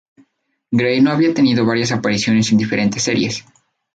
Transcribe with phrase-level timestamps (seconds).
[0.75, 3.45] Gray ya había tenido varias apariciones en diferentes series.